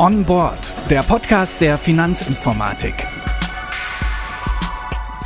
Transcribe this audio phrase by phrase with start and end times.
[0.00, 2.94] On Board, der Podcast der Finanzinformatik.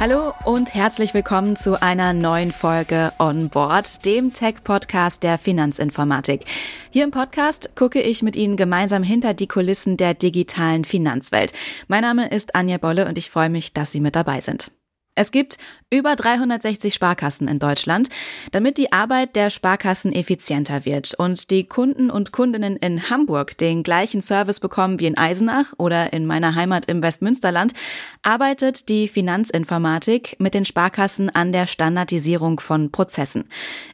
[0.01, 6.47] Hallo und herzlich willkommen zu einer neuen Folge On Board, dem Tech-Podcast der Finanzinformatik.
[6.91, 11.53] Hier im Podcast gucke ich mit Ihnen gemeinsam hinter die Kulissen der digitalen Finanzwelt.
[11.87, 14.73] Mein Name ist Anja Bolle und ich freue mich, dass Sie mit dabei sind.
[15.17, 15.59] Es gibt
[15.91, 18.09] über 360 Sparkassen in Deutschland.
[18.51, 23.85] Damit die Arbeit der Sparkassen effizienter wird und die Kunden und Kundinnen in Hamburg den
[23.85, 27.75] gleichen Service bekommen wie in Eisenach oder in meiner Heimat im Westmünsterland,
[28.23, 33.45] arbeitet die Finanzinformatik mit den Sparkassen an der Standardisierung von Prozessen.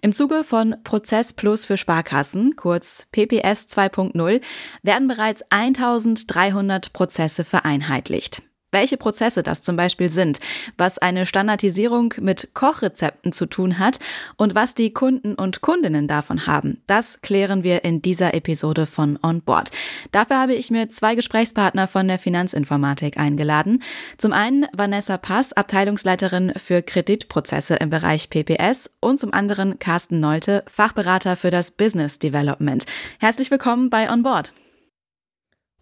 [0.00, 4.40] Im Zuge von Prozess Plus für Sparkassen, kurz PPS 2.0,
[4.82, 8.42] werden bereits 1300 Prozesse vereinheitlicht
[8.72, 10.40] welche Prozesse das zum Beispiel sind,
[10.76, 13.98] was eine Standardisierung mit Kochrezepten zu tun hat
[14.36, 16.82] und was die Kunden und Kundinnen davon haben.
[16.86, 19.70] Das klären wir in dieser Episode von Onboard.
[20.12, 23.82] Dafür habe ich mir zwei Gesprächspartner von der Finanzinformatik eingeladen.
[24.18, 30.64] Zum einen Vanessa Pass, Abteilungsleiterin für Kreditprozesse im Bereich PPS und zum anderen Carsten Nolte,
[30.66, 32.84] Fachberater für das Business Development.
[33.18, 34.52] Herzlich willkommen bei Onboard.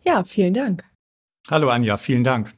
[0.05, 0.85] Ja, vielen Dank.
[1.51, 2.58] Hallo Anja, vielen Dank.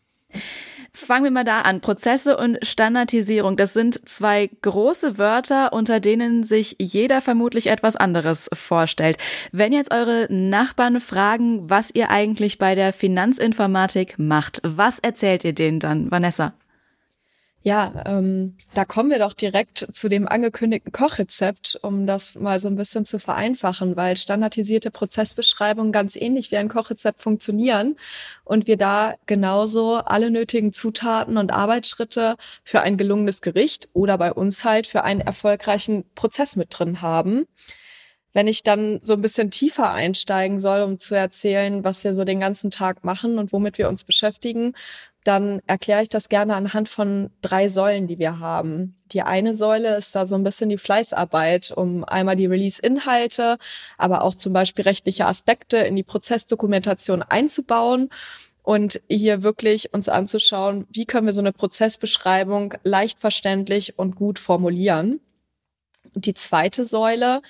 [0.93, 1.81] Fangen wir mal da an.
[1.81, 8.51] Prozesse und Standardisierung, das sind zwei große Wörter, unter denen sich jeder vermutlich etwas anderes
[8.53, 9.17] vorstellt.
[9.53, 15.55] Wenn jetzt eure Nachbarn fragen, was ihr eigentlich bei der Finanzinformatik macht, was erzählt ihr
[15.55, 16.55] denen dann, Vanessa?
[17.63, 22.69] Ja, ähm, da kommen wir doch direkt zu dem angekündigten Kochrezept, um das mal so
[22.69, 27.97] ein bisschen zu vereinfachen, weil standardisierte Prozessbeschreibungen ganz ähnlich wie ein Kochrezept funktionieren
[28.45, 34.33] und wir da genauso alle nötigen Zutaten und Arbeitsschritte für ein gelungenes Gericht oder bei
[34.33, 37.47] uns halt für einen erfolgreichen Prozess mit drin haben.
[38.33, 42.25] Wenn ich dann so ein bisschen tiefer einsteigen soll, um zu erzählen, was wir so
[42.25, 44.75] den ganzen Tag machen und womit wir uns beschäftigen,
[45.25, 48.97] dann erkläre ich das gerne anhand von drei Säulen, die wir haben.
[49.13, 53.59] Die eine Säule ist da so ein bisschen die Fleißarbeit, um einmal die Release-Inhalte,
[53.99, 58.09] aber auch zum Beispiel rechtliche Aspekte in die Prozessdokumentation einzubauen
[58.63, 64.39] und hier wirklich uns anzuschauen, wie können wir so eine Prozessbeschreibung leicht verständlich und gut
[64.39, 65.21] formulieren.
[66.15, 67.43] Und die zweite Säule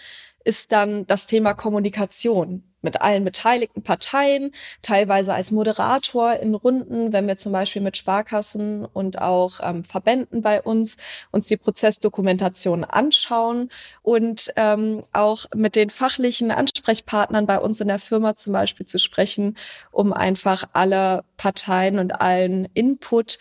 [0.45, 4.53] ist dann das Thema Kommunikation mit allen beteiligten Parteien,
[4.83, 10.43] teilweise als Moderator in Runden, wenn wir zum Beispiel mit Sparkassen und auch ähm, Verbänden
[10.43, 10.97] bei uns
[11.31, 13.71] uns die Prozessdokumentation anschauen
[14.03, 18.99] und ähm, auch mit den fachlichen Ansprechpartnern bei uns in der Firma zum Beispiel zu
[18.99, 19.57] sprechen,
[19.91, 23.39] um einfach alle Parteien und allen Input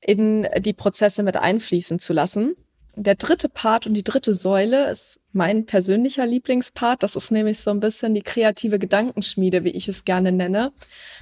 [0.00, 2.56] in die Prozesse mit einfließen zu lassen
[2.96, 7.02] der dritte Part und die dritte Säule ist mein persönlicher Lieblingspart.
[7.02, 10.72] Das ist nämlich so ein bisschen die kreative Gedankenschmiede, wie ich es gerne nenne.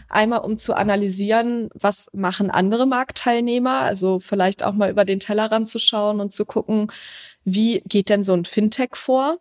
[0.09, 5.69] Einmal, um zu analysieren, was machen andere Marktteilnehmer, also vielleicht auch mal über den Tellerrand
[5.69, 6.91] zu schauen und zu gucken,
[7.45, 9.39] wie geht denn so ein Fintech vor?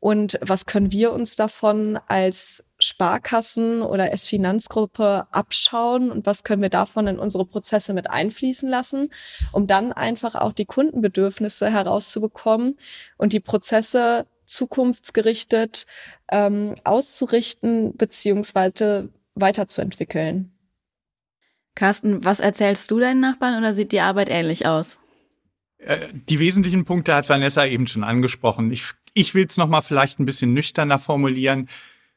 [0.00, 6.68] Und was können wir uns davon als Sparkassen oder S-Finanzgruppe abschauen und was können wir
[6.68, 9.10] davon in unsere Prozesse mit einfließen lassen,
[9.50, 12.76] um dann einfach auch die Kundenbedürfnisse herauszubekommen
[13.16, 15.86] und die Prozesse zukunftsgerichtet
[16.30, 20.52] ähm, auszurichten beziehungsweise weiterzuentwickeln.
[21.74, 24.98] Carsten, was erzählst du deinen Nachbarn oder sieht die Arbeit ähnlich aus?
[25.78, 28.72] Äh, die wesentlichen Punkte hat Vanessa eben schon angesprochen.
[28.72, 31.68] Ich ich will es nochmal vielleicht ein bisschen nüchterner formulieren.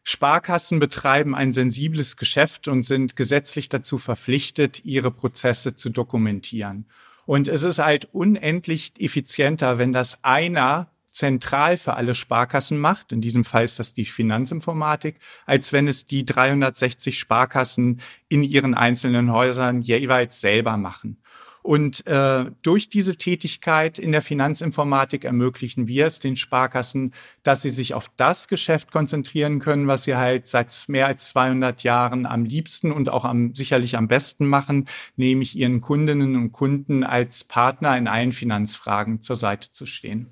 [0.03, 6.85] Sparkassen betreiben ein sensibles Geschäft und sind gesetzlich dazu verpflichtet, ihre Prozesse zu dokumentieren.
[7.25, 13.21] Und es ist halt unendlich effizienter, wenn das einer zentral für alle Sparkassen macht, in
[13.21, 19.31] diesem Fall ist das die Finanzinformatik, als wenn es die 360 Sparkassen in ihren einzelnen
[19.31, 21.17] Häusern jeweils selber machen.
[21.63, 27.13] Und äh, durch diese Tätigkeit in der Finanzinformatik ermöglichen wir es den Sparkassen,
[27.43, 31.83] dass sie sich auf das Geschäft konzentrieren können, was sie halt seit mehr als 200
[31.83, 37.03] Jahren am liebsten und auch am sicherlich am besten machen, nämlich ihren Kundinnen und Kunden
[37.03, 40.31] als Partner in allen Finanzfragen zur Seite zu stehen.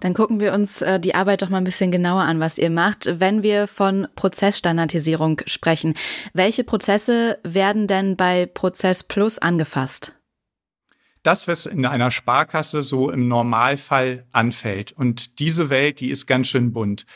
[0.00, 2.70] Dann gucken wir uns äh, die Arbeit doch mal ein bisschen genauer an, was ihr
[2.70, 3.08] macht.
[3.18, 5.94] Wenn wir von Prozessstandardisierung sprechen,
[6.34, 10.15] welche Prozesse werden denn bei Prozess Plus angefasst?
[11.26, 14.92] Das, was in einer Sparkasse so im Normalfall anfällt.
[14.92, 17.06] Und diese Welt, die ist ganz schön bunt.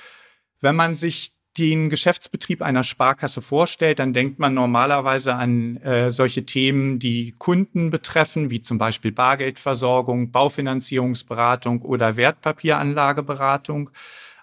[0.60, 6.46] Wenn man sich den Geschäftsbetrieb einer Sparkasse vorstellt, dann denkt man normalerweise an äh, solche
[6.46, 13.90] Themen, die Kunden betreffen, wie zum Beispiel Bargeldversorgung, Baufinanzierungsberatung oder Wertpapieranlageberatung.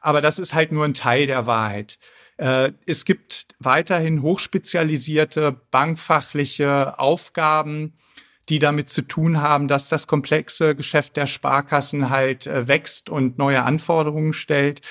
[0.01, 1.97] Aber das ist halt nur ein Teil der Wahrheit.
[2.37, 7.93] Äh, es gibt weiterhin hochspezialisierte bankfachliche Aufgaben,
[8.49, 13.37] die damit zu tun haben, dass das komplexe Geschäft der Sparkassen halt äh, wächst und
[13.37, 14.81] neue Anforderungen stellt.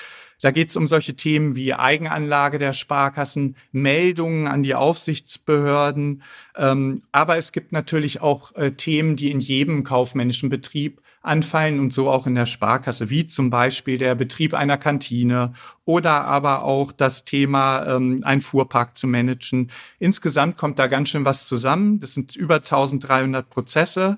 [0.41, 6.21] Da geht es um solche Themen wie Eigenanlage der Sparkassen, Meldungen an die Aufsichtsbehörden.
[6.55, 11.93] Ähm, aber es gibt natürlich auch äh, Themen, die in jedem kaufmännischen Betrieb anfallen und
[11.93, 15.53] so auch in der Sparkasse, wie zum Beispiel der Betrieb einer Kantine
[15.85, 19.69] oder aber auch das Thema, ähm, einen Fuhrpark zu managen.
[19.99, 21.99] Insgesamt kommt da ganz schön was zusammen.
[21.99, 24.17] Das sind über 1300 Prozesse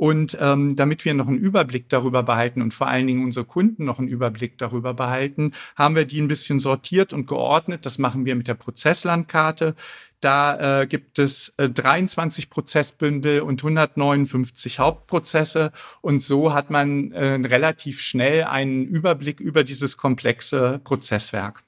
[0.00, 3.84] und ähm, damit wir noch einen Überblick darüber behalten und vor allen Dingen unsere Kunden
[3.84, 7.84] noch einen Überblick darüber behalten, haben wir die ein bisschen sortiert und geordnet.
[7.84, 9.74] Das machen wir mit der Prozesslandkarte.
[10.20, 15.70] Da äh, gibt es äh, 23 Prozessbündel und 159 Hauptprozesse.
[16.00, 21.62] Und so hat man äh, relativ schnell einen Überblick über dieses komplexe Prozesswerk.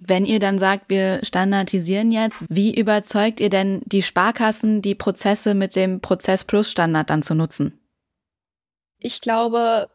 [0.00, 5.54] Wenn ihr dann sagt, wir standardisieren jetzt, wie überzeugt ihr denn die Sparkassen, die Prozesse
[5.54, 7.80] mit dem Prozess Plus Standard dann zu nutzen?
[8.98, 9.90] Ich glaube,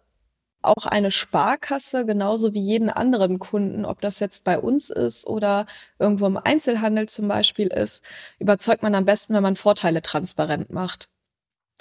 [0.62, 5.66] auch eine Sparkasse, genauso wie jeden anderen Kunden, ob das jetzt bei uns ist oder
[6.00, 8.04] irgendwo im Einzelhandel zum Beispiel ist,
[8.40, 11.13] überzeugt man am besten, wenn man Vorteile transparent macht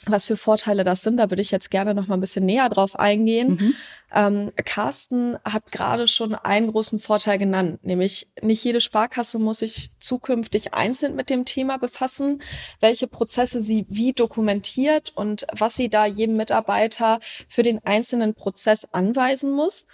[0.06, 1.16] was für Vorteile das sind.
[1.16, 3.58] Da würde ich jetzt gerne noch mal ein bisschen näher drauf eingehen.
[3.60, 3.74] Mhm.
[4.14, 9.90] Ähm, Carsten hat gerade schon einen großen Vorteil genannt, nämlich nicht jede Sparkasse muss sich
[9.98, 12.42] zukünftig einzeln mit dem Thema befassen,
[12.80, 18.86] welche Prozesse sie wie dokumentiert und was sie da jedem Mitarbeiter für den einzelnen Prozess
[18.92, 19.86] anweisen muss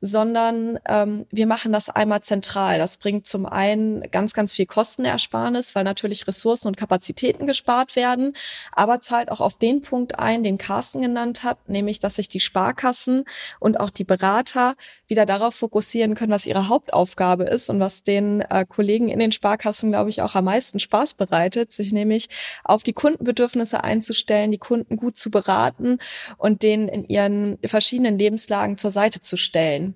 [0.00, 2.78] sondern ähm, wir machen das einmal zentral.
[2.78, 8.34] Das bringt zum einen ganz, ganz viel Kostenersparnis, weil natürlich Ressourcen und Kapazitäten gespart werden,
[8.72, 12.40] aber zahlt auch auf den Punkt ein, den Carsten genannt hat, nämlich, dass sich die
[12.40, 13.24] Sparkassen
[13.60, 14.74] und auch die Berater
[15.06, 19.32] wieder darauf fokussieren können, was ihre Hauptaufgabe ist und was den äh, Kollegen in den
[19.32, 22.28] Sparkassen, glaube ich, auch am meisten Spaß bereitet, sich nämlich
[22.64, 25.98] auf die Kundenbedürfnisse einzustellen, die Kunden gut zu beraten
[26.36, 29.95] und denen in ihren verschiedenen Lebenslagen zur Seite zu stellen.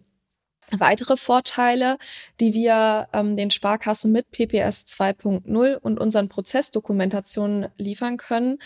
[0.79, 1.99] Weitere Vorteile,
[2.39, 8.59] die wir ähm, den Sparkassen mit PPS 2.0 und unseren Prozessdokumentationen liefern können,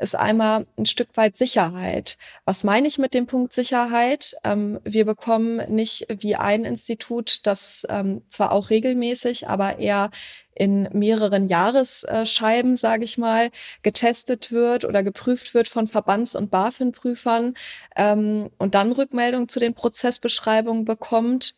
[0.00, 2.16] ist einmal ein Stück weit Sicherheit.
[2.46, 4.34] Was meine ich mit dem Punkt Sicherheit?
[4.44, 10.10] Ähm, wir bekommen nicht wie ein Institut, das ähm, zwar auch regelmäßig, aber eher
[10.54, 13.50] in mehreren Jahresscheiben, sage ich mal,
[13.82, 17.54] getestet wird oder geprüft wird von Verbands- und BaFin-Prüfern
[17.96, 21.54] ähm, und dann Rückmeldung zu den Prozessbeschreibungen bekommt,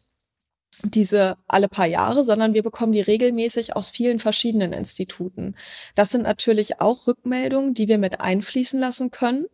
[0.82, 5.54] diese alle paar Jahre, sondern wir bekommen die regelmäßig aus vielen verschiedenen Instituten.
[5.94, 9.46] Das sind natürlich auch Rückmeldungen, die wir mit einfließen lassen können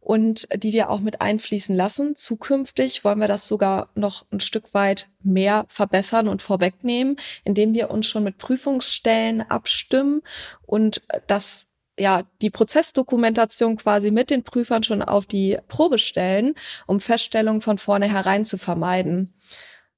[0.00, 2.14] und die wir auch mit einfließen lassen.
[2.14, 7.90] Zukünftig wollen wir das sogar noch ein Stück weit mehr verbessern und vorwegnehmen, indem wir
[7.90, 10.22] uns schon mit Prüfungsstellen abstimmen
[10.64, 11.66] und das
[11.98, 16.54] ja, die Prozessdokumentation quasi mit den Prüfern schon auf die Probe stellen,
[16.86, 19.32] um Feststellungen von vornherein zu vermeiden.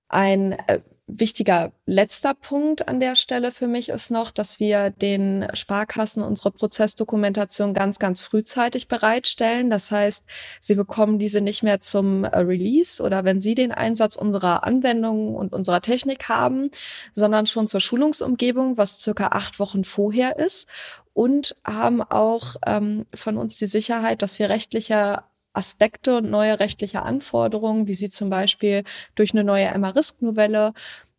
[0.09, 5.47] Ein äh, wichtiger letzter Punkt an der Stelle für mich ist noch, dass wir den
[5.55, 9.71] Sparkassen unsere Prozessdokumentation ganz, ganz frühzeitig bereitstellen.
[9.71, 10.25] Das heißt,
[10.61, 15.35] sie bekommen diese nicht mehr zum äh, Release oder wenn sie den Einsatz unserer Anwendungen
[15.35, 16.71] und unserer Technik haben,
[17.15, 20.69] sondern schon zur Schulungsumgebung, was circa acht Wochen vorher ist
[21.15, 25.25] und haben auch ähm, von uns die Sicherheit, dass wir rechtliche
[25.59, 28.85] Aspekte und neue rechtliche Anforderungen, wie sie zum Beispiel
[29.15, 30.73] durch eine neue MA-Risk-Novelle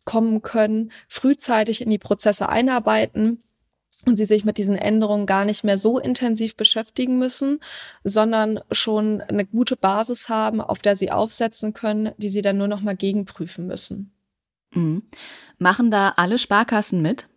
[0.04, 3.42] kommen können, frühzeitig in die Prozesse einarbeiten
[4.06, 7.60] und sie sich mit diesen Änderungen gar nicht mehr so intensiv beschäftigen müssen,
[8.02, 12.68] sondern schon eine gute Basis haben, auf der sie aufsetzen können, die sie dann nur
[12.68, 14.12] noch mal gegenprüfen müssen.
[14.74, 15.02] Mhm.
[15.58, 17.28] Machen da alle Sparkassen mit?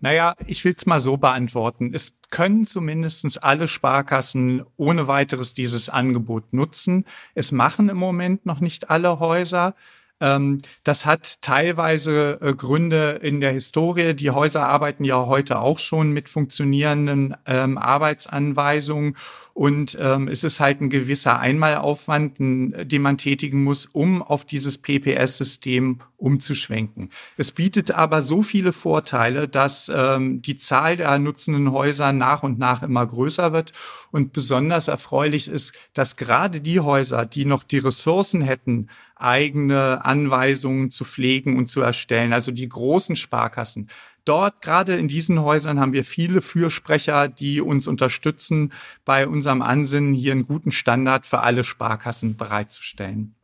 [0.00, 1.92] Naja, ich will es mal so beantworten.
[1.94, 7.06] Es können zumindest alle Sparkassen ohne weiteres dieses Angebot nutzen.
[7.34, 9.74] Es machen im Moment noch nicht alle Häuser.
[10.20, 14.14] Ähm, das hat teilweise äh, Gründe in der Historie.
[14.14, 19.16] Die Häuser arbeiten ja heute auch schon mit funktionierenden ähm, Arbeitsanweisungen
[19.56, 24.76] und ähm, es ist halt ein gewisser Einmalaufwand, den man tätigen muss, um auf dieses
[24.76, 27.08] PPS-System umzuschwenken.
[27.38, 32.58] Es bietet aber so viele Vorteile, dass ähm, die Zahl der nutzenden Häuser nach und
[32.58, 33.72] nach immer größer wird.
[34.10, 40.90] Und besonders erfreulich ist, dass gerade die Häuser, die noch die Ressourcen hätten, eigene Anweisungen
[40.90, 43.88] zu pflegen und zu erstellen, also die großen Sparkassen,
[44.24, 48.72] dort, gerade in diesen Häusern, haben wir viele Fürsprecher, die uns unterstützen,
[49.04, 53.34] bei unserem Ansinnen, hier einen guten Standard für alle Sparkassen bereitzustellen.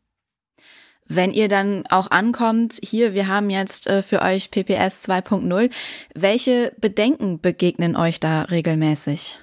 [1.06, 5.70] Wenn ihr dann auch ankommt, hier, wir haben jetzt äh, für euch PPS 2.0,
[6.14, 9.38] welche Bedenken begegnen euch da regelmäßig?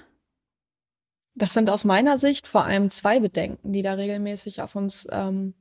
[1.35, 5.53] Das sind aus meiner Sicht vor allem zwei Bedenken, die da regelmäßig auf uns ähm,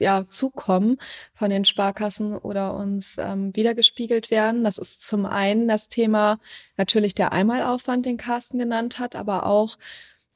[0.00, 0.98] ja, zukommen
[1.34, 4.64] von den Sparkassen oder uns ähm, wiedergespiegelt werden.
[4.64, 6.38] Das ist zum einen das Thema
[6.76, 9.78] natürlich der Einmalaufwand, den Carsten genannt hat, aber auch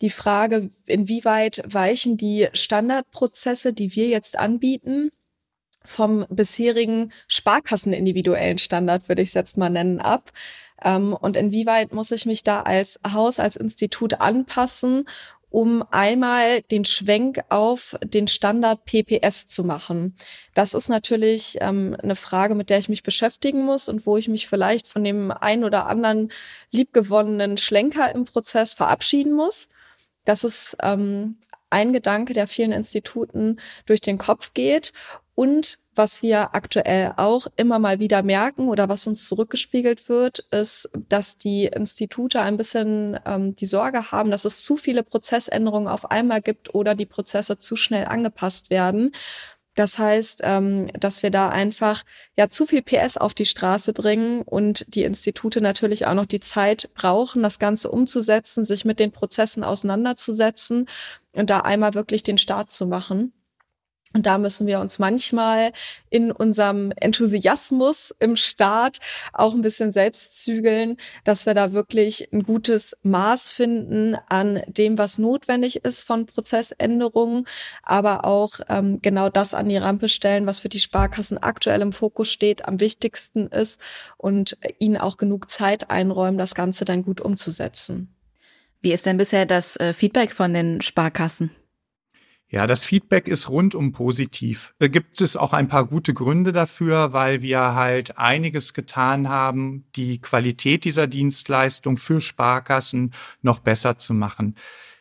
[0.00, 5.10] die Frage, inwieweit weichen die Standardprozesse, die wir jetzt anbieten,
[5.84, 10.32] vom bisherigen Sparkassen-individuellen Standard, würde ich es jetzt mal nennen, ab.
[10.82, 15.06] Ähm, und inwieweit muss ich mich da als Haus, als Institut anpassen,
[15.54, 20.16] um einmal den Schwenk auf den Standard PPS zu machen.
[20.52, 24.26] Das ist natürlich ähm, eine Frage, mit der ich mich beschäftigen muss und wo ich
[24.26, 26.32] mich vielleicht von dem ein oder anderen
[26.72, 29.68] liebgewonnenen Schlenker im Prozess verabschieden muss.
[30.24, 31.36] Das ist ähm,
[31.70, 34.92] ein Gedanke, der vielen Instituten durch den Kopf geht.
[35.34, 40.88] Und was wir aktuell auch immer mal wieder merken oder was uns zurückgespiegelt wird, ist,
[41.08, 46.10] dass die Institute ein bisschen ähm, die Sorge haben, dass es zu viele Prozessänderungen auf
[46.10, 49.12] einmal gibt oder die Prozesse zu schnell angepasst werden.
[49.74, 52.04] Das heißt, ähm, dass wir da einfach
[52.36, 56.40] ja zu viel PS auf die Straße bringen und die Institute natürlich auch noch die
[56.40, 60.88] Zeit brauchen, das Ganze umzusetzen, sich mit den Prozessen auseinanderzusetzen
[61.32, 63.32] und da einmal wirklich den Start zu machen.
[64.14, 65.72] Und da müssen wir uns manchmal
[66.08, 68.98] in unserem Enthusiasmus im Start
[69.32, 74.98] auch ein bisschen selbst zügeln, dass wir da wirklich ein gutes Maß finden an dem,
[74.98, 77.44] was notwendig ist von Prozessänderungen,
[77.82, 81.92] aber auch ähm, genau das an die Rampe stellen, was für die Sparkassen aktuell im
[81.92, 83.80] Fokus steht, am wichtigsten ist
[84.16, 88.14] und ihnen auch genug Zeit einräumen, das Ganze dann gut umzusetzen.
[88.80, 91.50] Wie ist denn bisher das äh, Feedback von den Sparkassen?
[92.54, 94.74] Ja, das Feedback ist rundum positiv.
[94.78, 99.86] Da gibt es auch ein paar gute Gründe dafür, weil wir halt einiges getan haben,
[99.96, 103.10] die Qualität dieser Dienstleistung für Sparkassen
[103.42, 104.54] noch besser zu machen.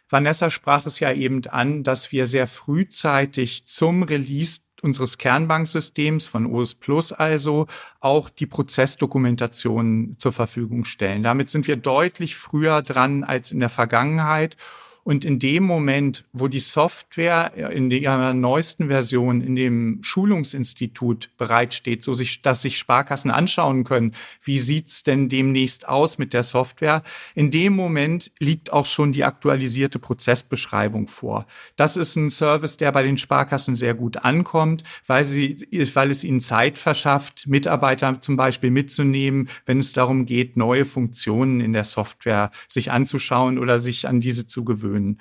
[0.10, 6.48] Vanessa sprach es ja eben an, dass wir sehr frühzeitig zum Release unseres Kernbanksystems von
[6.48, 7.68] OS Plus also
[8.00, 11.22] auch die Prozessdokumentation zur Verfügung stellen.
[11.22, 14.58] Damit sind wir deutlich früher dran als in der Vergangenheit
[15.04, 22.04] und in dem Moment, wo die Software in der neuesten Version in dem Schulungsinstitut bereitsteht,
[22.04, 27.04] so sich, dass sich Sparkassen anschauen können, wie sieht's denn demnächst aus mit der Software,
[27.36, 31.48] in dem Moment liegt auch schon die aktualisierte Prozessbeschreibung vor.
[31.76, 35.58] Das ist ein Service, der bei den Sparkassen sehr gut ankommt, weil sie,
[35.96, 41.60] weil es ihnen Zeit verschafft, Mitarbeiter zum Beispiel mitzunehmen, wenn es darum geht, neue Funktionen
[41.60, 45.20] in der Software sich anzuschauen oder sich an diese zu gewöhnen gewöhnen.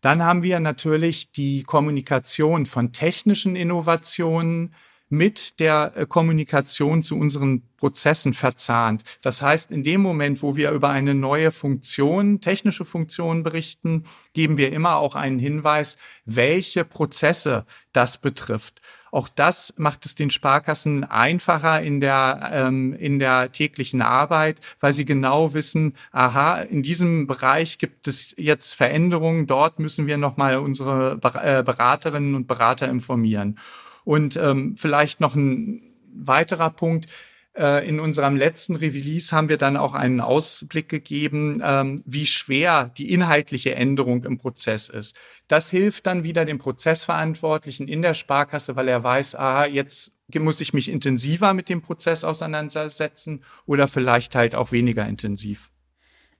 [0.00, 4.74] Dann haben wir natürlich die Kommunikation von technischen Innovationen
[5.10, 9.02] mit der äh, Kommunikation zu unseren Prozessen verzahnt.
[9.22, 14.58] Das heißt, in dem Moment, wo wir über eine neue Funktion, technische Funktion berichten, geben
[14.58, 15.96] wir immer auch einen Hinweis,
[16.26, 18.82] welche Prozesse das betrifft.
[19.10, 24.92] Auch das macht es den Sparkassen einfacher in der, ähm, in der täglichen Arbeit, weil
[24.92, 30.56] sie genau wissen, aha, in diesem Bereich gibt es jetzt Veränderungen, dort müssen wir nochmal
[30.58, 33.58] unsere äh, Beraterinnen und Berater informieren.
[34.04, 35.82] Und ähm, vielleicht noch ein
[36.14, 37.06] weiterer Punkt,
[37.86, 43.12] in unserem letzten Release haben wir dann auch einen Ausblick gegeben, ähm, wie schwer die
[43.12, 45.16] inhaltliche Änderung im Prozess ist.
[45.48, 50.60] Das hilft dann wieder dem Prozessverantwortlichen in der Sparkasse, weil er weiß, aha, jetzt muss
[50.60, 55.70] ich mich intensiver mit dem Prozess auseinandersetzen oder vielleicht halt auch weniger intensiv.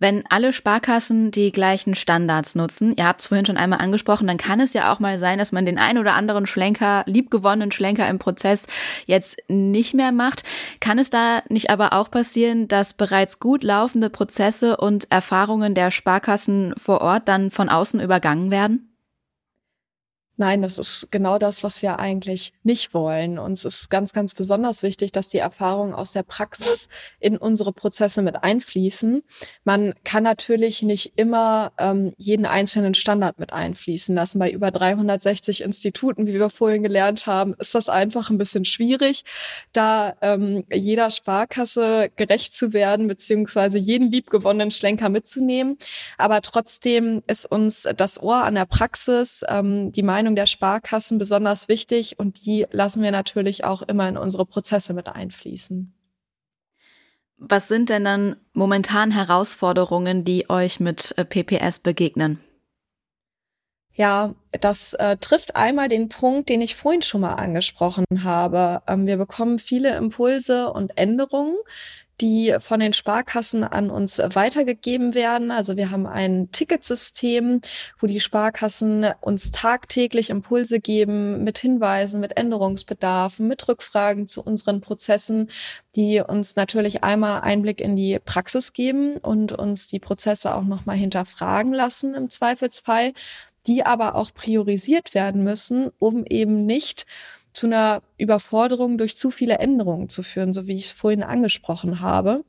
[0.00, 4.36] Wenn alle Sparkassen die gleichen Standards nutzen, ihr habt es vorhin schon einmal angesprochen, dann
[4.36, 8.08] kann es ja auch mal sein, dass man den ein oder anderen Schlenker, liebgewonnenen Schlenker
[8.08, 8.66] im Prozess
[9.06, 10.44] jetzt nicht mehr macht.
[10.78, 15.90] Kann es da nicht aber auch passieren, dass bereits gut laufende Prozesse und Erfahrungen der
[15.90, 18.87] Sparkassen vor Ort dann von außen übergangen werden?
[20.40, 23.40] Nein, das ist genau das, was wir eigentlich nicht wollen.
[23.40, 28.22] Uns ist ganz, ganz besonders wichtig, dass die Erfahrungen aus der Praxis in unsere Prozesse
[28.22, 29.24] mit einfließen.
[29.64, 34.38] Man kann natürlich nicht immer ähm, jeden einzelnen Standard mit einfließen lassen.
[34.38, 39.24] Bei über 360 Instituten, wie wir vorhin gelernt haben, ist das einfach ein bisschen schwierig,
[39.72, 45.78] da ähm, jeder Sparkasse gerecht zu werden, beziehungsweise jeden liebgewonnenen Schlenker mitzunehmen.
[46.16, 51.16] Aber trotzdem ist uns das Ohr an der Praxis, ähm, die Meinung Meinung der Sparkassen
[51.16, 55.94] besonders wichtig und die lassen wir natürlich auch immer in unsere Prozesse mit einfließen.
[57.38, 62.40] Was sind denn dann momentan Herausforderungen, die euch mit äh, PPS begegnen?
[63.98, 68.80] Ja, das äh, trifft einmal den Punkt, den ich vorhin schon mal angesprochen habe.
[68.86, 71.56] Ähm, wir bekommen viele Impulse und Änderungen,
[72.20, 75.50] die von den Sparkassen an uns weitergegeben werden.
[75.50, 77.60] Also wir haben ein Ticketsystem,
[77.98, 84.80] wo die Sparkassen uns tagtäglich Impulse geben mit Hinweisen, mit Änderungsbedarfen, mit Rückfragen zu unseren
[84.80, 85.50] Prozessen,
[85.96, 90.96] die uns natürlich einmal Einblick in die Praxis geben und uns die Prozesse auch nochmal
[90.96, 93.12] hinterfragen lassen im Zweifelsfall,
[93.68, 97.06] die aber auch priorisiert werden müssen, um eben nicht
[97.52, 102.00] zu einer Überforderung durch zu viele Änderungen zu führen, so wie ich es vorhin angesprochen
[102.00, 102.44] habe.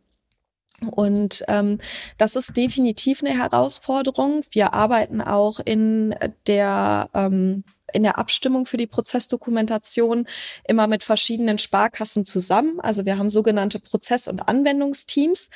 [0.92, 1.80] Und ähm,
[2.18, 4.44] das ist definitiv eine Herausforderung.
[4.52, 6.16] Wir arbeiten auch in
[6.48, 10.28] der ähm, in der Abstimmung für die Prozessdokumentation
[10.68, 12.80] immer mit verschiedenen Sparkassen zusammen.
[12.80, 15.50] Also wir haben sogenannte Prozess- und Anwendungsteams,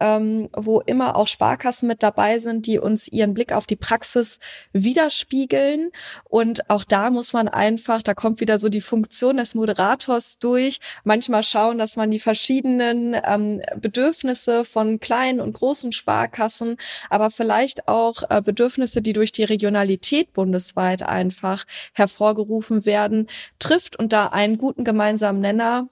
[0.00, 4.38] ähm, wo immer auch Sparkassen mit dabei sind, die uns ihren Blick auf die Praxis
[4.72, 5.90] widerspiegeln.
[6.24, 10.80] Und auch da muss man einfach, da kommt wieder so die Funktion des Moderators durch,
[11.04, 16.76] manchmal schauen, dass man die verschiedenen ähm, Bedürfnisse von kleinen und großen Sparkassen,
[17.10, 23.26] aber vielleicht auch äh, Bedürfnisse, die durch die Regionalität bundesweit einfach hervorgerufen werden,
[23.58, 25.88] trifft und da einen guten gemeinsamen Nenner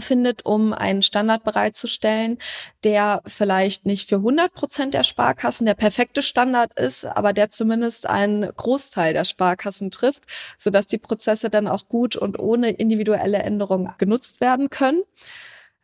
[0.00, 2.38] findet, um einen Standard bereitzustellen,
[2.84, 8.06] der vielleicht nicht für 100 Prozent der Sparkassen der perfekte Standard ist, aber der zumindest
[8.06, 10.22] einen Großteil der Sparkassen trifft,
[10.58, 15.02] sodass die Prozesse dann auch gut und ohne individuelle Änderungen genutzt werden können.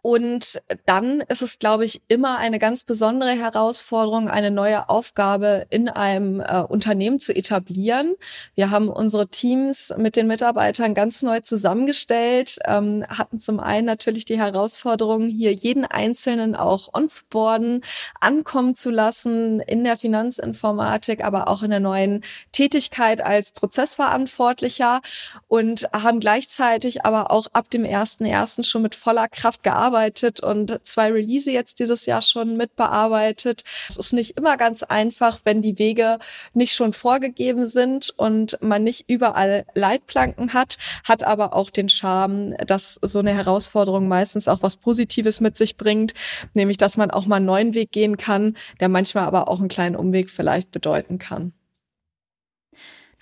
[0.02, 5.88] Und dann ist es, glaube ich, immer eine ganz besondere Herausforderung, eine neue Aufgabe in
[5.88, 8.16] einem äh, Unternehmen zu etablieren.
[8.56, 14.24] Wir haben unsere Teams mit den Mitarbeitern ganz neu zusammengestellt, ähm, hatten zum einen natürlich
[14.24, 17.82] die Herausforderung, hier jeden Einzelnen auch onboarden,
[18.20, 25.00] ankommen zu lassen in der Finanzinformatik, aber auch in der neuen Tätigkeit als Prozessverantwortlicher
[25.46, 30.40] und haben gleichzeitig aber auch ab dem ersten ersten schon mit voller Kraft gearbeitet bearbeitet
[30.40, 33.62] und zwei Release jetzt dieses Jahr schon mitbearbeitet.
[33.88, 36.18] Es ist nicht immer ganz einfach, wenn die Wege
[36.54, 42.56] nicht schon vorgegeben sind und man nicht überall Leitplanken hat, hat aber auch den Charme,
[42.66, 46.14] dass so eine Herausforderung meistens auch was Positives mit sich bringt,
[46.54, 49.68] nämlich dass man auch mal einen neuen Weg gehen kann, der manchmal aber auch einen
[49.68, 51.52] kleinen Umweg vielleicht bedeuten kann.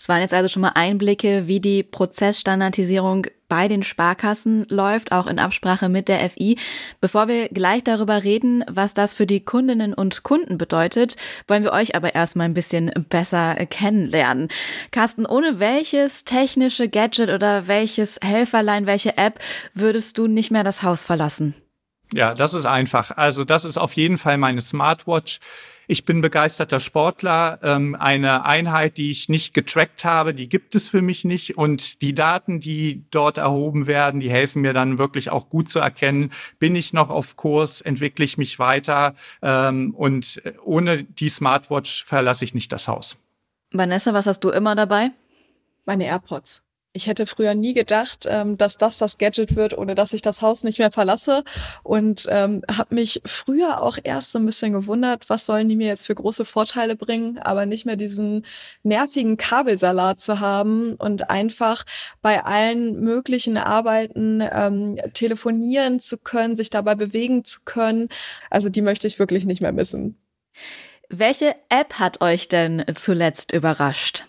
[0.00, 5.26] Es waren jetzt also schon mal Einblicke, wie die Prozessstandardisierung bei den Sparkassen läuft, auch
[5.26, 6.56] in Absprache mit der FI.
[7.02, 11.74] Bevor wir gleich darüber reden, was das für die Kundinnen und Kunden bedeutet, wollen wir
[11.74, 14.48] euch aber erstmal ein bisschen besser kennenlernen.
[14.90, 19.38] Carsten, ohne welches technische Gadget oder welches Helferlein, welche App
[19.74, 21.54] würdest du nicht mehr das Haus verlassen?
[22.14, 23.10] Ja, das ist einfach.
[23.18, 25.40] Also das ist auf jeden Fall meine Smartwatch.
[25.90, 27.58] Ich bin begeisterter Sportler.
[27.64, 31.58] Ähm, eine Einheit, die ich nicht getrackt habe, die gibt es für mich nicht.
[31.58, 35.80] Und die Daten, die dort erhoben werden, die helfen mir dann wirklich auch gut zu
[35.80, 39.16] erkennen, bin ich noch auf Kurs, entwickle ich mich weiter.
[39.42, 43.20] Ähm, und ohne die Smartwatch verlasse ich nicht das Haus.
[43.72, 45.10] Vanessa, was hast du immer dabei?
[45.86, 50.12] Meine AirPods ich hätte früher nie gedacht, ähm, dass das das Gadget wird, ohne dass
[50.12, 51.44] ich das Haus nicht mehr verlasse.
[51.84, 55.86] Und ähm, habe mich früher auch erst so ein bisschen gewundert, was sollen die mir
[55.86, 58.44] jetzt für große Vorteile bringen, aber nicht mehr diesen
[58.82, 61.84] nervigen Kabelsalat zu haben und einfach
[62.22, 68.08] bei allen möglichen Arbeiten ähm, telefonieren zu können, sich dabei bewegen zu können.
[68.50, 70.18] Also die möchte ich wirklich nicht mehr missen.
[71.08, 74.24] Welche App hat euch denn zuletzt überrascht?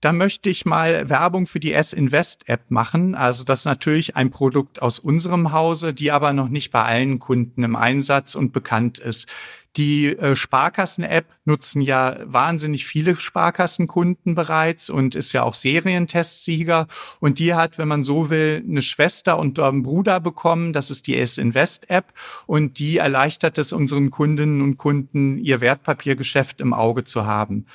[0.00, 3.14] Da möchte ich mal Werbung für die S-Invest-App machen.
[3.14, 7.18] Also das ist natürlich ein Produkt aus unserem Hause, die aber noch nicht bei allen
[7.18, 9.28] Kunden im Einsatz und bekannt ist.
[9.76, 16.86] Die äh, Sparkassen-App nutzen ja wahnsinnig viele Sparkassenkunden bereits und ist ja auch Serientestsieger.
[17.20, 20.72] Und die hat, wenn man so will, eine Schwester und einen Bruder bekommen.
[20.72, 22.06] Das ist die S-Invest-App.
[22.46, 27.66] Und die erleichtert es unseren Kundinnen und Kunden, ihr Wertpapiergeschäft im Auge zu haben.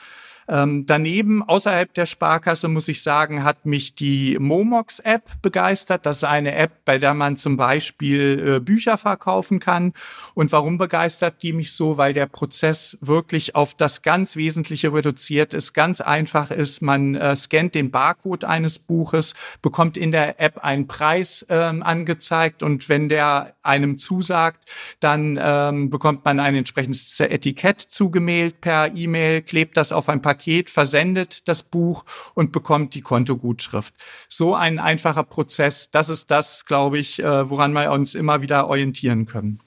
[0.47, 6.05] Ähm, daneben, außerhalb der Sparkasse, muss ich sagen, hat mich die Momox-App begeistert.
[6.05, 9.93] Das ist eine App, bei der man zum Beispiel äh, Bücher verkaufen kann.
[10.33, 11.97] Und warum begeistert die mich so?
[11.97, 16.81] Weil der Prozess wirklich auf das ganz Wesentliche reduziert ist, ganz einfach ist.
[16.81, 22.63] Man äh, scannt den Barcode eines Buches, bekommt in der App einen Preis ähm, angezeigt
[22.63, 29.41] und wenn der einem zusagt, dann ähm, bekommt man ein entsprechendes Etikett zugemailt per E-Mail,
[29.41, 33.93] klebt das auf ein Paket Paket, versendet das Buch und bekommt die Kontogutschrift.
[34.29, 38.67] So ein einfacher Prozess, das ist das, glaube ich, äh, woran wir uns immer wieder
[38.67, 39.59] orientieren können.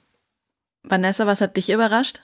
[0.82, 2.22] Vanessa, was hat dich überrascht?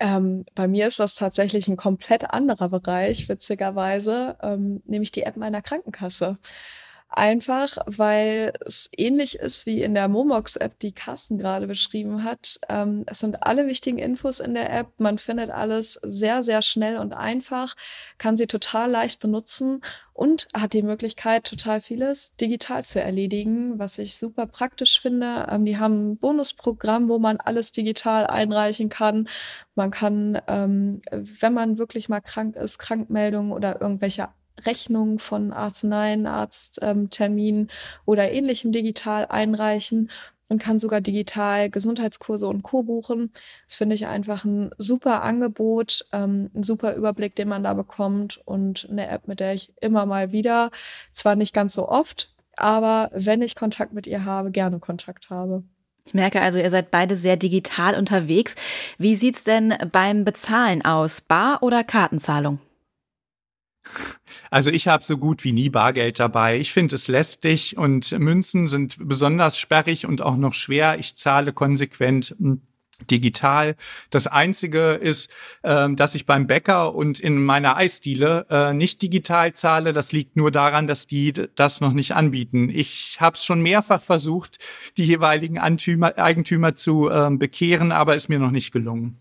[0.00, 5.36] Ähm, bei mir ist das tatsächlich ein komplett anderer Bereich, witzigerweise, ähm, nämlich die App
[5.36, 6.38] meiner Krankenkasse.
[7.10, 12.60] Einfach, weil es ähnlich ist wie in der Momox-App, die Carsten gerade beschrieben hat.
[12.68, 14.88] Ähm, es sind alle wichtigen Infos in der App.
[14.98, 17.74] Man findet alles sehr, sehr schnell und einfach,
[18.18, 19.80] kann sie total leicht benutzen
[20.12, 25.46] und hat die Möglichkeit, total vieles digital zu erledigen, was ich super praktisch finde.
[25.50, 29.28] Ähm, die haben ein Bonusprogramm, wo man alles digital einreichen kann.
[29.74, 34.28] Man kann, ähm, wenn man wirklich mal krank ist, Krankmeldungen oder irgendwelche
[34.66, 37.68] Rechnungen von Arzneien, Arztterminen ähm,
[38.04, 40.10] oder ähnlichem digital einreichen
[40.48, 42.82] und kann sogar digital Gesundheitskurse und Co.
[42.82, 43.32] buchen.
[43.66, 48.40] Das finde ich einfach ein super Angebot, ähm, ein super Überblick, den man da bekommt
[48.44, 50.70] und eine App, mit der ich immer mal wieder,
[51.12, 55.62] zwar nicht ganz so oft, aber wenn ich Kontakt mit ihr habe, gerne Kontakt habe.
[56.04, 58.54] Ich merke also, ihr seid beide sehr digital unterwegs.
[58.96, 61.20] Wie sieht's denn beim Bezahlen aus?
[61.20, 62.60] Bar- oder Kartenzahlung?
[64.50, 66.58] Also ich habe so gut wie nie Bargeld dabei.
[66.58, 70.98] Ich finde es lästig und Münzen sind besonders sperrig und auch noch schwer.
[70.98, 72.62] Ich zahle konsequent hm,
[73.10, 73.76] digital.
[74.10, 75.30] Das Einzige ist,
[75.62, 79.92] äh, dass ich beim Bäcker und in meiner Eisdiele äh, nicht digital zahle.
[79.92, 82.70] Das liegt nur daran, dass die das noch nicht anbieten.
[82.70, 84.58] Ich habe es schon mehrfach versucht,
[84.96, 89.18] die jeweiligen Antümer, Eigentümer zu äh, bekehren, aber ist mir noch nicht gelungen.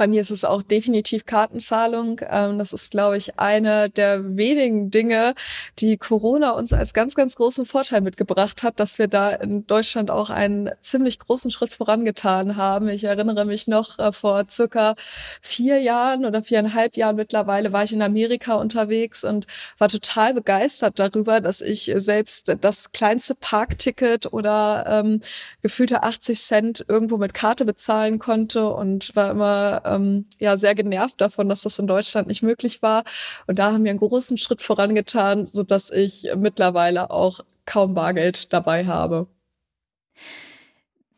[0.00, 2.22] Bei mir ist es auch definitiv Kartenzahlung.
[2.26, 5.34] Ähm, das ist, glaube ich, eine der wenigen Dinge,
[5.78, 10.10] die Corona uns als ganz, ganz großen Vorteil mitgebracht hat, dass wir da in Deutschland
[10.10, 12.88] auch einen ziemlich großen Schritt vorangetan haben.
[12.88, 14.94] Ich erinnere mich noch, äh, vor circa
[15.42, 20.98] vier Jahren oder viereinhalb Jahren mittlerweile war ich in Amerika unterwegs und war total begeistert
[20.98, 25.20] darüber, dass ich selbst das kleinste Parkticket oder ähm,
[25.60, 31.20] gefühlte 80 Cent irgendwo mit Karte bezahlen konnte und war immer ähm, ja sehr genervt
[31.20, 33.04] davon, dass das in Deutschland nicht möglich war.
[33.46, 38.52] Und da haben wir einen großen Schritt vorangetan, so dass ich mittlerweile auch kaum Bargeld
[38.52, 39.26] dabei habe.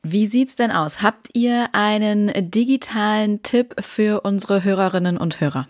[0.02, 1.02] Wie sieht's denn aus?
[1.02, 5.68] Habt ihr einen digitalen Tipp für unsere Hörerinnen und Hörer?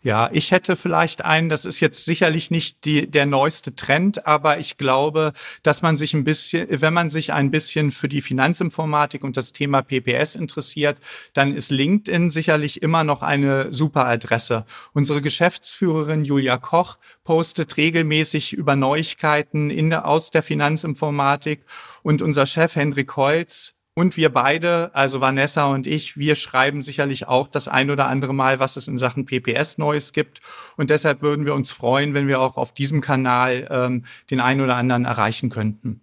[0.00, 4.60] Ja, ich hätte vielleicht einen, das ist jetzt sicherlich nicht die, der neueste Trend, aber
[4.60, 5.32] ich glaube,
[5.64, 9.52] dass man sich ein bisschen, wenn man sich ein bisschen für die Finanzinformatik und das
[9.52, 10.98] Thema PPS interessiert,
[11.32, 14.64] dann ist LinkedIn sicherlich immer noch eine super Adresse.
[14.92, 21.64] Unsere Geschäftsführerin Julia Koch postet regelmäßig über Neuigkeiten in aus der Finanzinformatik
[22.04, 27.26] und unser Chef Henrik Holz und wir beide, also Vanessa und ich, wir schreiben sicherlich
[27.26, 30.40] auch das ein oder andere Mal, was es in Sachen PPS Neues gibt.
[30.76, 34.60] Und deshalb würden wir uns freuen, wenn wir auch auf diesem Kanal ähm, den einen
[34.60, 36.00] oder anderen erreichen könnten.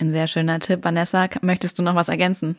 [0.00, 0.82] Ein sehr schöner Tipp.
[0.82, 2.56] Vanessa, möchtest du noch was ergänzen?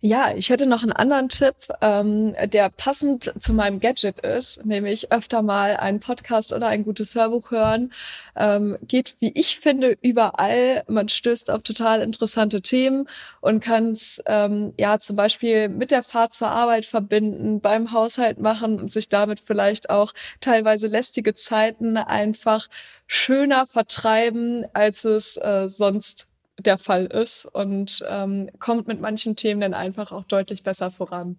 [0.00, 5.10] Ja, ich hätte noch einen anderen Tipp, ähm, der passend zu meinem Gadget ist, nämlich
[5.10, 7.90] öfter mal einen Podcast oder ein gutes Hörbuch hören.
[8.36, 10.82] Ähm, geht, wie ich finde, überall.
[10.88, 13.08] Man stößt auf total interessante Themen
[13.40, 18.38] und kann es ähm, ja zum Beispiel mit der Fahrt zur Arbeit verbinden, beim Haushalt
[18.38, 22.68] machen und sich damit vielleicht auch teilweise lästige Zeiten einfach
[23.06, 26.26] schöner vertreiben, als es äh, sonst
[26.58, 31.38] der Fall ist und ähm, kommt mit manchen Themen dann einfach auch deutlich besser voran.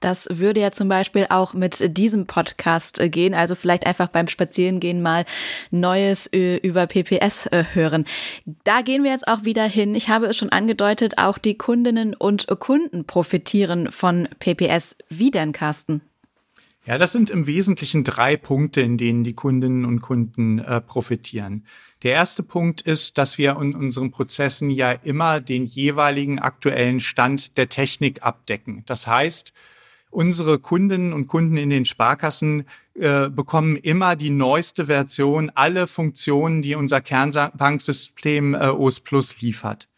[0.00, 4.28] Das würde ja zum Beispiel auch mit diesem Podcast äh, gehen, also vielleicht einfach beim
[4.28, 5.24] Spazierengehen mal
[5.70, 8.04] Neues äh, über PPS äh, hören.
[8.64, 9.94] Da gehen wir jetzt auch wieder hin.
[9.94, 14.96] Ich habe es schon angedeutet, auch die Kundinnen und Kunden profitieren von PPS.
[15.08, 16.02] Wie denn, Carsten?
[16.86, 21.64] Ja, das sind im Wesentlichen drei Punkte, in denen die Kundinnen und Kunden äh, profitieren.
[22.04, 27.56] Der erste Punkt ist, dass wir in unseren Prozessen ja immer den jeweiligen aktuellen Stand
[27.56, 28.84] der Technik abdecken.
[28.86, 29.52] Das heißt,
[30.10, 36.62] unsere Kundinnen und Kunden in den Sparkassen äh, bekommen immer die neueste Version, alle Funktionen,
[36.62, 39.88] die unser Kernbanksystem äh, OS Plus liefert.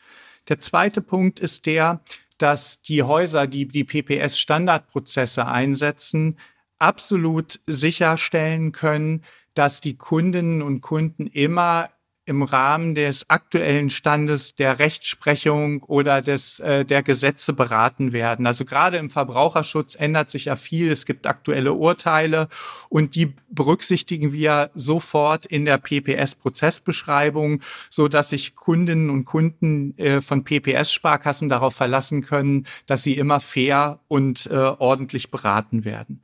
[0.48, 2.00] Der zweite Punkt ist der,
[2.38, 6.38] dass die Häuser, die die PPS-Standardprozesse einsetzen,
[6.78, 9.22] absolut sicherstellen können,
[9.54, 11.90] dass die Kundinnen und Kunden immer
[12.28, 18.46] im Rahmen des aktuellen Standes der Rechtsprechung oder des äh, der Gesetze beraten werden.
[18.46, 20.90] Also gerade im Verbraucherschutz ändert sich ja viel.
[20.90, 22.48] Es gibt aktuelle Urteile
[22.90, 30.20] und die berücksichtigen wir sofort in der PPS-Prozessbeschreibung, so dass sich Kundinnen und Kunden äh,
[30.20, 36.20] von PPS-Sparkassen darauf verlassen können, dass sie immer fair und äh, ordentlich beraten werden.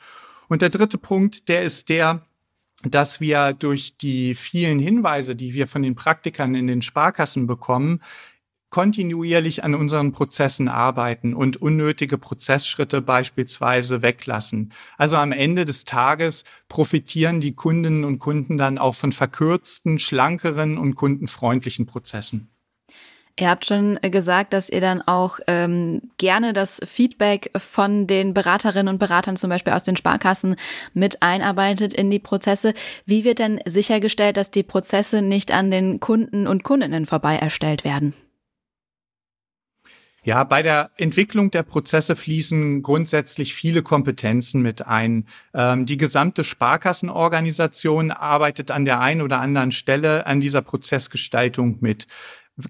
[0.55, 2.25] Und der dritte Punkt, der ist der,
[2.85, 8.01] dass wir durch die vielen Hinweise, die wir von den Praktikern in den Sparkassen bekommen,
[8.71, 14.73] kontinuierlich an unseren Prozessen arbeiten und unnötige Prozessschritte beispielsweise weglassen.
[14.97, 20.79] Also am Ende des Tages profitieren die Kundinnen und Kunden dann auch von verkürzten, schlankeren
[20.79, 22.54] und kundenfreundlichen Prozessen.
[23.39, 28.95] Ihr habt schon gesagt, dass ihr dann auch ähm, gerne das Feedback von den Beraterinnen
[28.95, 30.55] und Beratern zum Beispiel aus den Sparkassen
[30.93, 32.75] mit einarbeitet in die Prozesse.
[33.07, 37.83] Wie wird denn sichergestellt, dass die Prozesse nicht an den Kunden und Kundinnen vorbei erstellt
[37.83, 38.15] werden?
[40.25, 45.27] Ja, bei der Entwicklung der Prozesse fließen grundsätzlich viele Kompetenzen mit ein.
[45.53, 52.07] Ähm, die gesamte Sparkassenorganisation arbeitet an der einen oder anderen Stelle an dieser Prozessgestaltung mit.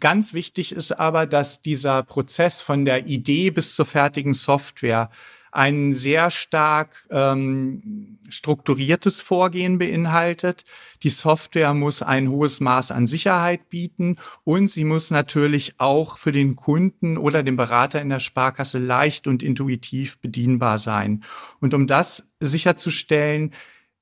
[0.00, 5.10] Ganz wichtig ist aber, dass dieser Prozess von der Idee bis zur fertigen Software
[5.54, 10.64] ein sehr stark ähm, strukturiertes Vorgehen beinhaltet.
[11.04, 16.32] Die Software muss ein hohes Maß an Sicherheit bieten und sie muss natürlich auch für
[16.32, 21.22] den Kunden oder den Berater in der Sparkasse leicht und intuitiv bedienbar sein.
[21.60, 23.52] Und um das sicherzustellen,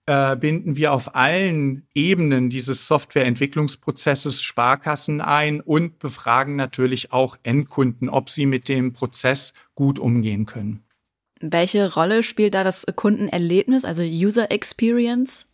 [0.06, 8.08] äh, binden wir auf allen Ebenen dieses Softwareentwicklungsprozesses Sparkassen ein und befragen natürlich auch Endkunden,
[8.08, 10.82] ob sie mit dem Prozess gut umgehen können.
[11.40, 15.46] Welche Rolle spielt da das Kundenerlebnis, also User Experience?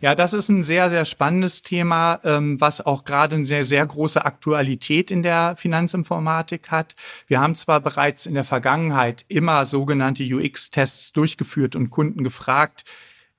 [0.00, 3.86] Ja, das ist ein sehr, sehr spannendes Thema, ähm, was auch gerade eine sehr, sehr
[3.86, 6.94] große Aktualität in der Finanzinformatik hat.
[7.26, 12.84] Wir haben zwar bereits in der Vergangenheit immer sogenannte UX-Tests durchgeführt und Kunden gefragt,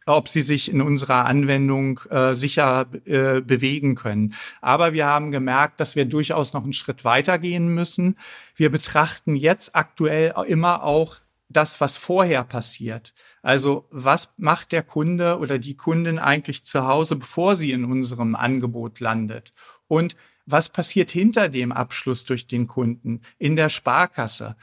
[0.08, 4.34] ob sie sich in unserer Anwendung äh, sicher äh, bewegen können.
[4.62, 8.18] Aber wir haben gemerkt, dass wir durchaus noch einen Schritt weitergehen müssen.
[8.56, 11.18] Wir betrachten jetzt aktuell immer auch
[11.50, 13.14] das, was vorher passiert.
[13.42, 18.36] Also was macht der Kunde oder die Kundin eigentlich zu Hause, bevor sie in unserem
[18.36, 19.54] Angebot landet?
[19.88, 20.16] Und
[20.46, 24.56] was passiert hinter dem Abschluss durch den Kunden in der Sparkasse?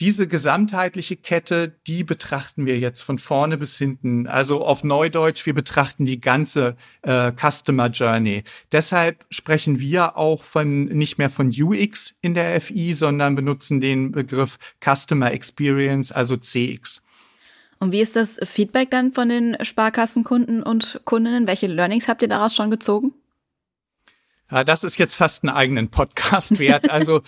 [0.00, 4.26] Diese gesamtheitliche Kette, die betrachten wir jetzt von vorne bis hinten.
[4.26, 8.44] Also auf Neudeutsch, wir betrachten die ganze äh, Customer Journey.
[8.72, 14.10] Deshalb sprechen wir auch von nicht mehr von UX in der FI, sondern benutzen den
[14.10, 17.02] Begriff Customer Experience, also CX.
[17.78, 21.46] Und wie ist das Feedback dann von den Sparkassenkunden und Kundinnen?
[21.46, 23.12] Welche Learnings habt ihr daraus schon gezogen?
[24.50, 26.88] Ja, das ist jetzt fast einen eigenen Podcast wert.
[27.00, 27.22] Also,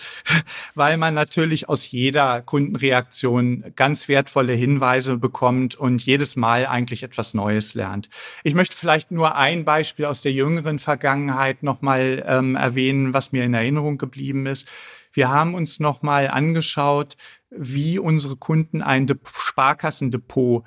[0.75, 7.33] weil man natürlich aus jeder Kundenreaktion ganz wertvolle Hinweise bekommt und jedes Mal eigentlich etwas
[7.33, 8.09] Neues lernt.
[8.43, 13.45] Ich möchte vielleicht nur ein Beispiel aus der jüngeren Vergangenheit nochmal ähm, erwähnen, was mir
[13.45, 14.69] in Erinnerung geblieben ist.
[15.13, 17.15] Wir haben uns nochmal angeschaut,
[17.49, 20.65] wie unsere Kunden ein Sparkassendepot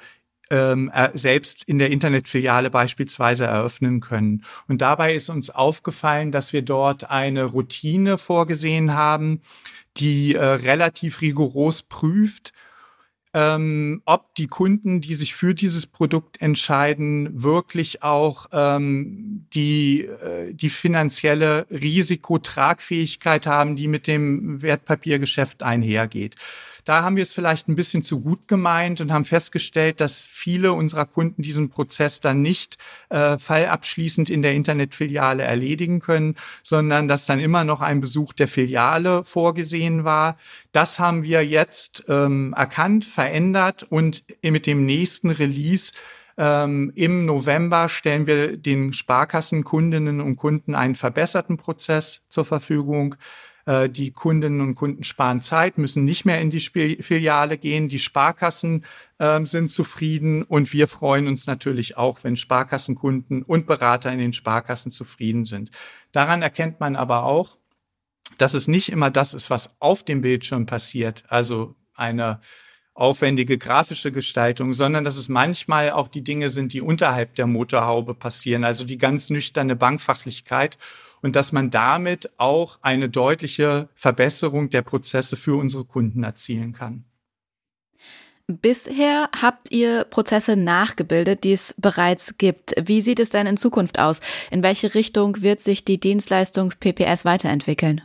[0.50, 4.42] ähm, selbst in der Internetfiliale beispielsweise eröffnen können.
[4.68, 9.40] Und dabei ist uns aufgefallen, dass wir dort eine Routine vorgesehen haben,
[9.96, 12.52] die äh, relativ rigoros prüft,
[13.36, 20.54] ähm, ob die Kunden, die sich für dieses Produkt entscheiden, wirklich auch ähm, die, äh,
[20.54, 26.36] die finanzielle Risikotragfähigkeit haben, die mit dem Wertpapiergeschäft einhergeht.
[26.86, 30.72] Da haben wir es vielleicht ein bisschen zu gut gemeint und haben festgestellt, dass viele
[30.72, 37.26] unserer Kunden diesen Prozess dann nicht äh, fallabschließend in der Internetfiliale erledigen können, sondern dass
[37.26, 40.38] dann immer noch ein Besuch der Filiale vorgesehen war.
[40.70, 45.92] Das haben wir jetzt ähm, erkannt, verändert und mit dem nächsten Release
[46.38, 53.16] ähm, Im November stellen wir den Sparkassenkundinnen und Kunden einen verbesserten Prozess zur Verfügung.
[53.66, 57.88] Äh, die Kundinnen und Kunden sparen Zeit, müssen nicht mehr in die Filiale gehen.
[57.88, 58.84] Die Sparkassen
[59.18, 64.32] äh, sind zufrieden und wir freuen uns natürlich auch, wenn Sparkassenkunden und Berater in den
[64.32, 65.70] Sparkassen zufrieden sind.
[66.12, 67.58] Daran erkennt man aber auch,
[68.38, 72.40] dass es nicht immer das ist, was auf dem Bildschirm passiert, also eine
[72.94, 78.14] aufwendige grafische Gestaltung, sondern dass es manchmal auch die Dinge sind, die unterhalb der Motorhaube
[78.14, 80.78] passieren, also die ganz nüchterne Bankfachlichkeit
[81.22, 87.04] und dass man damit auch eine deutliche Verbesserung der Prozesse für unsere Kunden erzielen kann.
[88.48, 92.74] Bisher habt ihr Prozesse nachgebildet, die es bereits gibt.
[92.80, 94.20] Wie sieht es denn in Zukunft aus?
[94.52, 98.02] In welche Richtung wird sich die Dienstleistung PPS weiterentwickeln?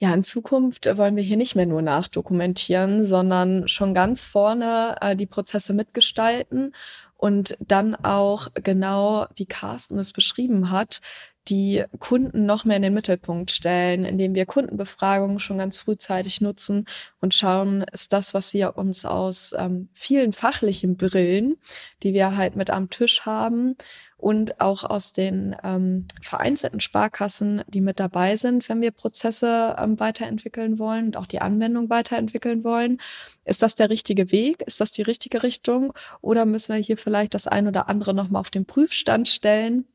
[0.00, 5.14] Ja, in Zukunft wollen wir hier nicht mehr nur nachdokumentieren, sondern schon ganz vorne äh,
[5.14, 6.74] die Prozesse mitgestalten
[7.14, 11.00] und dann auch genau, wie Carsten es beschrieben hat,
[11.48, 16.86] die Kunden noch mehr in den Mittelpunkt stellen, indem wir Kundenbefragungen schon ganz frühzeitig nutzen
[17.20, 21.56] und schauen, ist das, was wir uns aus ähm, vielen fachlichen Brillen,
[22.02, 23.76] die wir halt mit am Tisch haben,
[24.22, 29.98] und auch aus den ähm, vereinzelten Sparkassen, die mit dabei sind, wenn wir Prozesse ähm,
[29.98, 33.00] weiterentwickeln wollen und auch die Anwendung weiterentwickeln wollen.
[33.44, 34.62] Ist das der richtige Weg?
[34.62, 35.92] Ist das die richtige Richtung?
[36.20, 39.86] Oder müssen wir hier vielleicht das ein oder andere nochmal auf den Prüfstand stellen?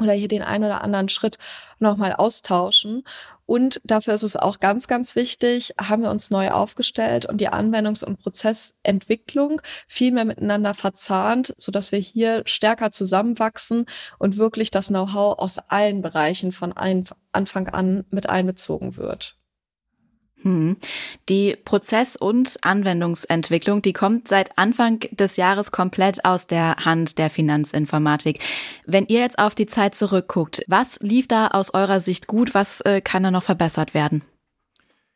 [0.00, 1.38] Oder hier den einen oder anderen Schritt
[1.78, 3.02] nochmal austauschen.
[3.46, 7.48] Und dafür ist es auch ganz, ganz wichtig, haben wir uns neu aufgestellt und die
[7.48, 13.86] Anwendungs- und Prozessentwicklung viel mehr miteinander verzahnt, so dass wir hier stärker zusammenwachsen
[14.18, 16.72] und wirklich das Know-how aus allen Bereichen von
[17.32, 19.36] Anfang an mit einbezogen wird.
[20.46, 20.76] Hm.
[21.28, 27.30] Die Prozess- und Anwendungsentwicklung, die kommt seit Anfang des Jahres komplett aus der Hand der
[27.30, 28.38] Finanzinformatik.
[28.86, 32.54] Wenn ihr jetzt auf die Zeit zurückguckt, was lief da aus eurer Sicht gut?
[32.54, 34.22] Was äh, kann da noch verbessert werden?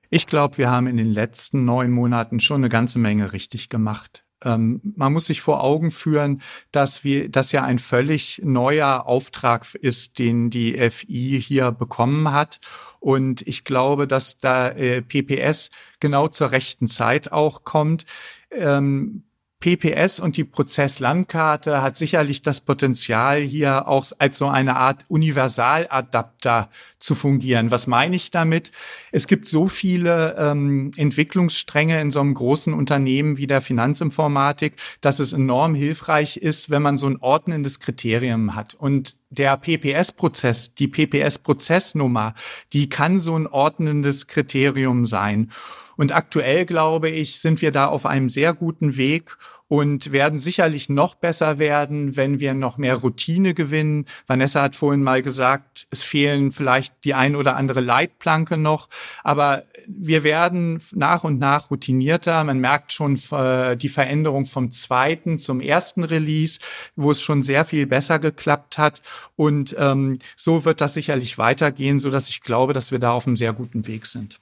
[0.09, 4.25] Ich glaube, wir haben in den letzten neun Monaten schon eine ganze Menge richtig gemacht.
[4.45, 6.41] Ähm, man muss sich vor Augen führen,
[6.73, 12.61] dass wir, das ja ein völlig neuer Auftrag ist, den die FI hier bekommen hat.
[12.99, 18.05] Und ich glaube, dass da äh, PPS genau zur rechten Zeit auch kommt.
[18.51, 19.25] Ähm,
[19.61, 26.71] PPS und die Prozesslandkarte hat sicherlich das Potenzial, hier auch als so eine Art Universaladapter
[26.99, 27.71] zu fungieren.
[27.71, 28.71] Was meine ich damit?
[29.13, 35.21] Es gibt so viele ähm, Entwicklungsstränge in so einem großen Unternehmen wie der Finanzinformatik, dass
[35.21, 38.75] es enorm hilfreich ist, wenn man so ein ordnendes Kriterium hat.
[38.75, 42.35] Und der PPS-Prozess, die PPS-Prozessnummer,
[42.73, 45.51] die kann so ein ordnendes Kriterium sein.
[46.01, 49.37] Und aktuell, glaube ich, sind wir da auf einem sehr guten Weg
[49.69, 54.07] und werden sicherlich noch besser werden, wenn wir noch mehr Routine gewinnen.
[54.27, 58.89] Vanessa hat vorhin mal gesagt, es fehlen vielleicht die ein oder andere Leitplanke noch,
[59.25, 62.45] aber wir werden nach und nach routinierter.
[62.45, 66.61] Man merkt schon äh, die Veränderung vom zweiten zum ersten Release,
[66.97, 69.03] wo es schon sehr viel besser geklappt hat.
[69.37, 73.27] Und ähm, so wird das sicherlich weitergehen, so dass ich glaube, dass wir da auf
[73.27, 74.41] einem sehr guten Weg sind.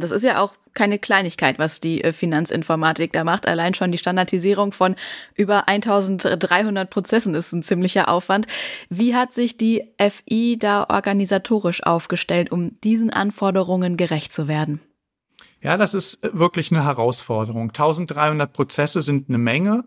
[0.00, 3.46] Das ist ja auch keine Kleinigkeit, was die äh, Finanzinformatik da macht.
[3.48, 4.96] Allein schon die Standardisierung von
[5.34, 8.46] über 1300 Prozessen ist ein ziemlicher Aufwand.
[8.88, 14.80] Wie hat sich die FI da organisatorisch aufgestellt, um diesen Anforderungen gerecht zu werden?
[15.60, 17.70] Ja, das ist äh, wirklich eine Herausforderung.
[17.70, 19.84] 1300 Prozesse sind eine Menge.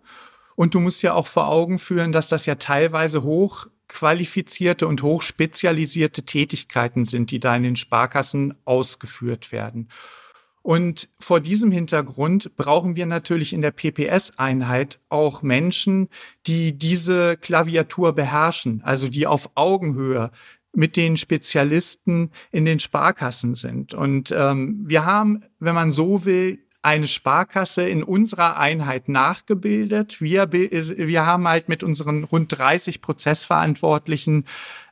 [0.56, 5.04] Und du musst ja auch vor Augen führen, dass das ja teilweise hoch qualifizierte und
[5.04, 9.90] hochspezialisierte Tätigkeiten sind, die da in den Sparkassen ausgeführt werden.
[10.62, 16.08] Und vor diesem Hintergrund brauchen wir natürlich in der PPS-Einheit auch Menschen,
[16.48, 20.32] die diese Klaviatur beherrschen, also die auf Augenhöhe
[20.74, 23.94] mit den Spezialisten in den Sparkassen sind.
[23.94, 30.20] Und ähm, wir haben, wenn man so will, eine Sparkasse in unserer Einheit nachgebildet.
[30.20, 34.46] Wir, wir haben halt mit unseren rund 30 Prozessverantwortlichen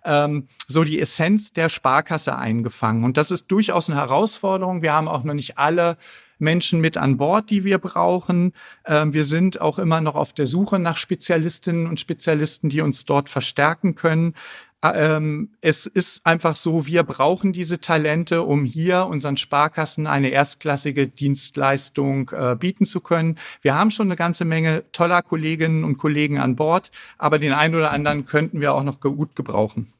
[0.05, 3.03] ähm, so die Essenz der Sparkasse eingefangen.
[3.03, 4.81] Und das ist durchaus eine Herausforderung.
[4.81, 5.97] Wir haben auch noch nicht alle
[6.37, 8.53] Menschen mit an Bord, die wir brauchen.
[8.85, 13.05] Ähm, wir sind auch immer noch auf der Suche nach Spezialistinnen und Spezialisten, die uns
[13.05, 14.35] dort verstärken können.
[14.81, 21.07] Ähm, es ist einfach so, wir brauchen diese Talente, um hier unseren Sparkassen eine erstklassige
[21.07, 23.37] Dienstleistung äh, bieten zu können.
[23.61, 27.75] Wir haben schon eine ganze Menge toller Kolleginnen und Kollegen an Bord, aber den einen
[27.75, 29.93] oder anderen könnten wir auch noch gut gebrauchen.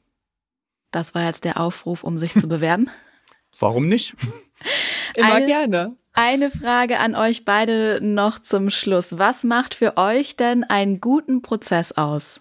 [0.92, 2.88] Das war jetzt der Aufruf, um sich zu bewerben.
[3.58, 4.14] Warum nicht?
[5.14, 5.96] Immer eine, gerne.
[6.14, 9.18] Eine Frage an euch beide noch zum Schluss.
[9.18, 12.40] Was macht für euch denn einen guten Prozess aus?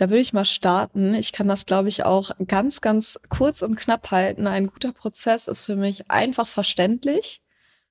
[0.00, 1.14] Da würde ich mal starten.
[1.14, 4.46] Ich kann das, glaube ich, auch ganz, ganz kurz und knapp halten.
[4.46, 7.42] Ein guter Prozess ist für mich einfach verständlich,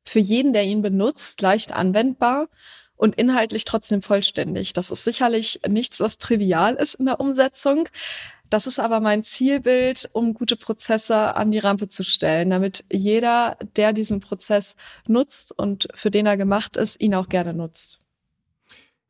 [0.04, 2.48] für jeden, der ihn benutzt, leicht anwendbar
[2.95, 4.74] und inhaltlich trotzdem vollständig.
[4.74, 7.88] Das ist sicherlich nichts, was trivial ist in der Umsetzung.
[8.50, 13.56] Das ist aber mein Zielbild, um gute Prozesse an die Rampe zu stellen, damit jeder,
[13.76, 18.00] der diesen Prozess nutzt und für den er gemacht ist, ihn auch gerne nutzt.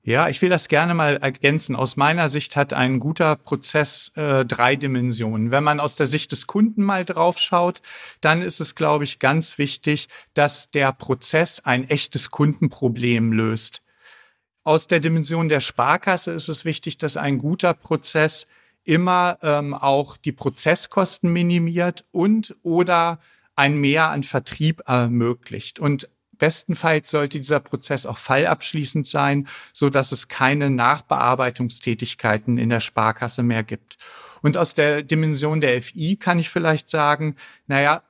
[0.09, 1.75] Ja, ich will das gerne mal ergänzen.
[1.75, 5.51] Aus meiner Sicht hat ein guter Prozess äh, drei Dimensionen.
[5.51, 7.83] Wenn man aus der Sicht des Kunden mal drauf schaut,
[8.19, 13.83] dann ist es, glaube ich, ganz wichtig, dass der Prozess ein echtes Kundenproblem löst.
[14.63, 18.47] Aus der Dimension der Sparkasse ist es wichtig, dass ein guter Prozess
[18.83, 23.19] immer ähm, auch die Prozesskosten minimiert und oder
[23.55, 25.77] ein Mehr an Vertrieb ermöglicht.
[25.77, 32.79] Und Bestenfalls sollte dieser Prozess auch fallabschließend sein, so dass es keine Nachbearbeitungstätigkeiten in der
[32.79, 33.97] Sparkasse mehr gibt.
[34.41, 37.35] Und aus der Dimension der FI kann ich vielleicht sagen,
[37.67, 38.03] naja,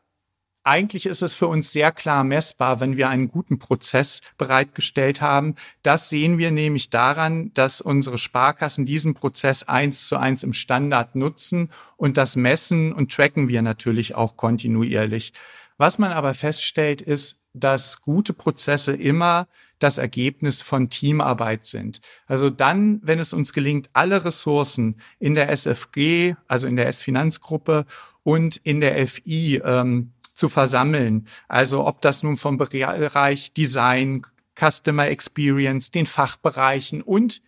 [0.63, 5.55] eigentlich ist es für uns sehr klar messbar, wenn wir einen guten Prozess bereitgestellt haben.
[5.81, 11.15] Das sehen wir nämlich daran, dass unsere Sparkassen diesen Prozess eins zu eins im Standard
[11.15, 15.33] nutzen und das messen und tracken wir natürlich auch kontinuierlich.
[15.77, 19.47] Was man aber feststellt, ist, dass gute Prozesse immer
[19.79, 22.01] das Ergebnis von Teamarbeit sind.
[22.27, 27.85] Also dann, wenn es uns gelingt, alle Ressourcen in der SFG, also in der S-Finanzgruppe
[28.23, 34.23] und in der FI ähm, zu versammeln, also ob das nun vom Bereich Design,
[34.55, 37.41] Customer Experience, den Fachbereichen und